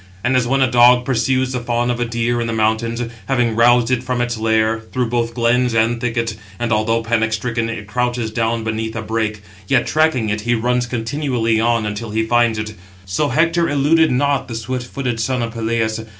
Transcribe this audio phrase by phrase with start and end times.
[0.23, 3.55] And as when a dog pursues the fawn of a deer in the mountains, having
[3.55, 7.85] roused it from its lair, through both glens and thickets; and, although panic stricken, it
[7.85, 12.57] crouches down beneath a brake; yet tracking it, he runs continually on until he finds
[12.57, 12.73] it;
[13.05, 16.01] so Hector eluded not the swift footed son of Peleus.